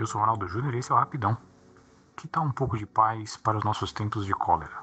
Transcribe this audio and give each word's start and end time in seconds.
Eu 0.00 0.06
sou 0.06 0.18
Ronaldo 0.18 0.48
Júnior 0.48 0.74
e 0.74 0.78
esse 0.78 0.90
é 0.90 0.94
o 0.94 0.98
Rapidão. 0.98 1.36
Que 2.16 2.26
tal 2.26 2.42
um 2.42 2.50
pouco 2.50 2.78
de 2.78 2.86
paz 2.86 3.36
para 3.36 3.58
os 3.58 3.64
nossos 3.64 3.92
tempos 3.92 4.24
de 4.24 4.32
cólera? 4.32 4.82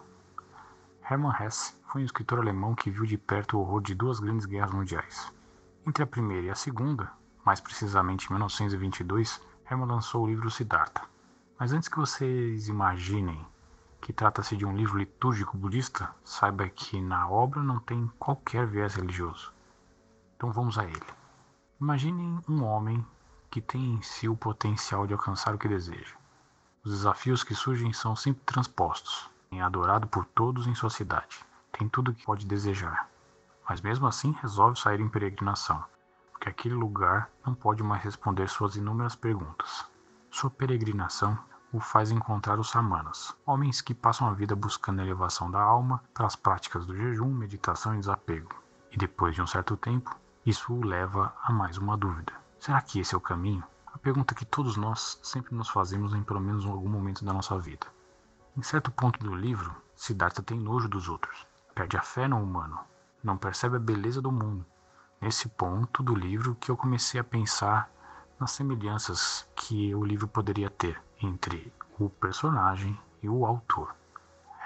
Hermann 1.10 1.34
Hesse 1.42 1.74
foi 1.88 2.04
um 2.04 2.06
escritor 2.06 2.38
alemão 2.38 2.76
que 2.76 2.92
viu 2.92 3.04
de 3.04 3.18
perto 3.18 3.58
o 3.58 3.62
horror 3.62 3.82
de 3.82 3.96
duas 3.96 4.20
grandes 4.20 4.46
guerras 4.46 4.70
mundiais. 4.70 5.34
Entre 5.88 6.04
a 6.04 6.06
primeira 6.06 6.46
e 6.46 6.50
a 6.52 6.56
segunda, 6.56 7.12
mais 7.44 7.60
precisamente 7.60 8.28
em 8.28 8.34
1922, 8.34 9.42
Hermann 9.68 9.88
lançou 9.88 10.24
o 10.24 10.28
livro 10.28 10.52
Siddhartha. 10.52 11.02
Mas 11.60 11.74
antes 11.74 11.90
que 11.90 11.98
vocês 11.98 12.68
imaginem 12.68 13.44
que 14.00 14.14
trata-se 14.14 14.56
de 14.56 14.68
um 14.68 14.78
livro 14.78 15.00
litúrgico 15.00 15.58
budista, 15.58 16.14
saiba 16.24 16.70
que 16.70 17.02
na 17.02 17.28
obra 17.28 17.64
não 17.64 17.80
tem 17.80 18.06
qualquer 18.20 18.68
viés 18.68 18.94
religioso. 18.94 19.52
Então 20.36 20.52
vamos 20.52 20.78
a 20.78 20.86
ele. 20.86 21.08
Imaginem 21.82 22.40
um 22.48 22.64
homem 22.64 23.04
que 23.58 23.62
tem 23.62 23.96
em 23.96 24.02
si 24.04 24.30
o 24.30 24.38
potencial 24.38 25.08
de 25.08 25.14
alcançar 25.14 25.56
o 25.56 25.58
que 25.58 25.68
deseja. 25.68 26.16
Os 26.84 26.92
desafios 26.92 27.44
que 27.44 27.56
surgem 27.56 27.92
são 27.92 28.16
sempre 28.16 28.44
transpostos. 28.46 29.32
É 29.52 29.60
adorado 29.60 30.06
por 30.06 30.26
todos 30.26 30.68
em 30.68 30.76
sua 30.76 30.92
cidade. 30.92 31.44
Tem 31.72 31.90
tudo 31.90 32.12
o 32.12 32.14
que 32.14 32.24
pode 32.24 32.46
desejar. 32.46 33.10
Mas 33.68 33.82
mesmo 33.82 34.06
assim 34.06 34.32
resolve 34.44 34.80
sair 34.80 35.00
em 35.00 35.10
peregrinação, 35.10 35.84
porque 36.32 36.48
aquele 36.48 36.76
lugar 36.76 37.32
não 37.44 37.56
pode 37.56 37.82
mais 37.82 38.04
responder 38.04 38.48
suas 38.48 38.76
inúmeras 38.76 39.16
perguntas. 39.16 39.88
Sua 40.30 40.52
peregrinação 40.52 41.36
o 41.74 41.80
faz 41.80 42.12
encontrar 42.12 42.60
os 42.60 42.70
samanas, 42.70 43.36
homens 43.44 43.82
que 43.82 43.96
passam 43.96 44.28
a 44.28 44.34
vida 44.34 44.56
buscando 44.56 45.00
a 45.00 45.04
elevação 45.04 45.50
da 45.50 45.60
alma 45.60 46.04
pelas 46.14 46.36
práticas 46.36 46.86
do 46.86 46.96
jejum, 46.96 47.34
meditação 47.34 47.96
e 47.96 48.00
desapego. 48.00 48.54
E 48.92 48.98
depois 48.98 49.34
de 49.34 49.42
um 49.42 49.48
certo 49.48 49.76
tempo, 49.76 50.16
isso 50.46 50.72
o 50.72 50.86
leva 50.86 51.34
a 51.44 51.52
mais 51.52 51.80
uma 51.80 51.98
dúvida. 51.98 52.46
Será 52.60 52.82
que 52.82 53.00
esse 53.00 53.14
é 53.14 53.18
o 53.18 53.22
caminho? 53.22 53.64
A 53.94 53.98
pergunta 53.98 54.36
que 54.36 54.46
todos 54.46 54.78
nós 54.78 55.20
sempre 55.24 55.56
nos 55.56 55.70
fazemos 55.70 56.14
em 56.14 56.24
pelo 56.24 56.42
menos 56.42 56.66
algum 56.66 56.90
momento 56.90 57.24
da 57.24 57.34
nossa 57.34 57.58
vida. 57.58 57.88
Em 58.56 58.62
certo 58.62 58.92
ponto 58.92 59.20
do 59.20 59.34
livro, 59.34 59.76
Siddhartha 59.96 60.42
tem 60.42 60.60
nojo 60.60 60.90
dos 60.90 61.08
outros, 61.08 61.46
perde 61.74 61.98
a 61.98 62.02
fé 62.02 62.28
no 62.28 62.42
humano, 62.42 62.80
não 63.24 63.38
percebe 63.38 63.78
a 63.78 63.80
beleza 63.80 64.22
do 64.22 64.32
mundo. 64.32 64.66
Nesse 65.22 65.48
ponto 65.50 66.04
do 66.04 66.14
livro 66.14 66.56
que 66.56 66.70
eu 66.70 66.78
comecei 66.78 67.20
a 67.20 67.24
pensar 67.24 67.90
nas 68.40 68.52
semelhanças 68.52 69.48
que 69.56 69.94
o 69.96 70.04
livro 70.04 70.28
poderia 70.28 70.70
ter 70.70 71.02
entre 71.22 71.72
o 72.00 72.10
personagem 72.10 73.00
e 73.22 73.30
o 73.30 73.46
autor. 73.46 73.96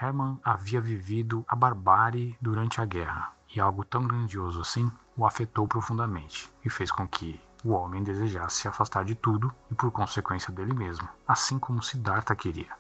Hermann 0.02 0.40
havia 0.44 0.82
vivido 0.82 1.46
a 1.48 1.56
barbárie 1.56 2.38
durante 2.42 2.82
a 2.82 2.86
guerra, 2.86 3.34
e 3.56 3.60
algo 3.60 3.86
tão 3.86 4.08
grandioso 4.08 4.60
assim 4.60 4.92
o 5.16 5.26
afetou 5.26 5.68
profundamente 5.68 6.52
e 6.66 6.70
fez 6.70 6.92
com 6.92 7.08
que 7.08 7.40
o 7.64 7.72
homem 7.72 8.04
desejasse 8.04 8.62
se 8.62 8.68
afastar 8.68 9.06
de 9.06 9.16
tudo 9.16 9.54
e 9.70 9.76
por 9.76 9.92
consequência 9.92 10.52
dele 10.52 10.74
mesmo, 10.74 11.08
assim 11.28 11.60
como 11.60 11.84
Siddhartha 11.84 12.36
queria. 12.36 12.76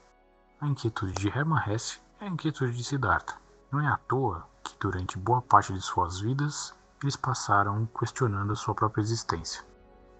A 0.59 0.67
inquietude 0.67 1.13
de 1.13 1.27
Hermann 1.27 1.61
Hesse 1.67 1.99
é 2.19 2.25
a 2.25 2.27
inquietude 2.27 2.75
de 2.75 2.83
Siddhartha. 2.83 3.35
Não 3.71 3.79
é 3.79 3.87
à 3.87 3.97
toa 3.97 4.47
que 4.63 4.75
durante 4.79 5.17
boa 5.17 5.41
parte 5.41 5.73
de 5.73 5.81
suas 5.81 6.19
vidas 6.19 6.73
eles 7.01 7.15
passaram 7.15 7.87
questionando 7.97 8.53
a 8.53 8.55
sua 8.55 8.75
própria 8.75 9.01
existência. 9.01 9.63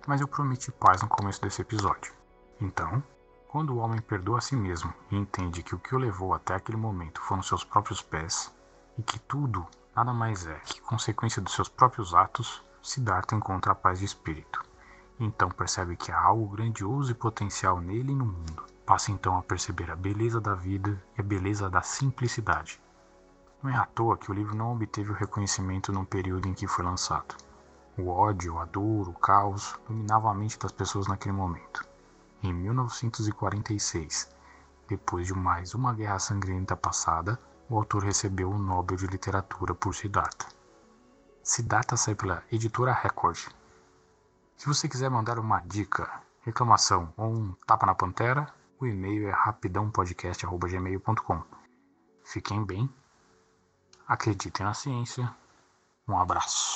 Mas 0.07 0.21
eu 0.21 0.27
prometi 0.27 0.71
paz 0.71 1.01
no 1.01 1.07
começo 1.07 1.41
desse 1.41 1.61
episódio. 1.61 2.13
Então, 2.59 3.03
quando 3.47 3.73
o 3.73 3.77
homem 3.77 4.01
perdoa 4.01 4.37
a 4.37 4.41
si 4.41 4.55
mesmo 4.55 4.93
e 5.11 5.15
entende 5.17 5.61
que 5.61 5.75
o 5.75 5.79
que 5.79 5.93
o 5.93 5.99
levou 5.99 6.33
até 6.33 6.55
aquele 6.55 6.77
momento 6.77 7.21
foram 7.21 7.43
seus 7.43 7.63
próprios 7.63 8.01
pés, 8.01 8.51
e 8.97 9.03
que 9.03 9.19
tudo 9.19 9.67
nada 9.95 10.13
mais 10.13 10.47
é 10.47 10.55
que 10.59 10.81
consequência 10.81 11.41
dos 11.41 11.53
seus 11.53 11.69
próprios 11.69 12.13
atos, 12.13 12.63
Siddhartha 12.83 13.35
encontra 13.35 13.73
a 13.73 13.75
paz 13.75 13.99
de 13.99 14.05
espírito. 14.05 14.63
Então 15.19 15.49
percebe 15.49 15.95
que 15.95 16.11
há 16.11 16.19
algo 16.19 16.47
grandioso 16.47 17.11
e 17.11 17.15
potencial 17.15 17.79
nele 17.79 18.11
e 18.11 18.15
no 18.15 18.25
mundo. 18.25 18.63
Passa 18.85 19.11
então 19.11 19.37
a 19.37 19.43
perceber 19.43 19.91
a 19.91 19.95
beleza 19.95 20.41
da 20.41 20.55
vida 20.55 21.01
e 21.15 21.21
a 21.21 21.23
beleza 21.23 21.69
da 21.69 21.83
simplicidade. 21.83 22.81
Não 23.61 23.69
é 23.69 23.75
à 23.75 23.85
toa 23.85 24.17
que 24.17 24.31
o 24.31 24.33
livro 24.33 24.55
não 24.55 24.73
obteve 24.73 25.11
o 25.11 25.15
reconhecimento 25.15 25.91
no 25.91 26.03
período 26.03 26.47
em 26.47 26.53
que 26.53 26.65
foi 26.65 26.83
lançado. 26.83 27.35
O 27.95 28.07
ódio, 28.07 28.57
a 28.57 28.65
dor, 28.65 29.07
o 29.09 29.13
caos 29.13 29.79
dominavam 29.87 30.31
a 30.31 30.33
mente 30.33 30.57
das 30.57 30.71
pessoas 30.71 31.05
naquele 31.05 31.33
momento. 31.33 31.85
Em 32.41 32.51
1946, 32.51 34.27
depois 34.87 35.27
de 35.27 35.33
mais 35.35 35.75
uma 35.75 35.93
guerra 35.93 36.17
sangrenta 36.17 36.75
passada, 36.75 37.39
o 37.69 37.77
autor 37.77 38.03
recebeu 38.03 38.49
o 38.49 38.57
Nobel 38.57 38.97
de 38.97 39.05
Literatura 39.05 39.75
por 39.75 39.93
Siddhartha. 39.93 40.60
Siddhartha 41.43 41.97
sai 41.97 42.13
pela 42.13 42.43
editora 42.51 42.93
Record. 42.93 43.49
Se 44.55 44.67
você 44.67 44.87
quiser 44.87 45.09
mandar 45.09 45.39
uma 45.39 45.59
dica, 45.61 46.21
reclamação 46.41 47.11
ou 47.17 47.33
um 47.33 47.53
tapa 47.65 47.87
na 47.87 47.95
pantera, 47.95 48.47
o 48.79 48.85
e-mail 48.85 49.27
é 49.27 49.31
rapidãopodcast.gmail.com. 49.31 51.43
Fiquem 52.23 52.63
bem, 52.63 52.87
acreditem 54.07 54.63
na 54.65 54.75
ciência. 54.75 55.35
Um 56.07 56.15
abraço. 56.17 56.70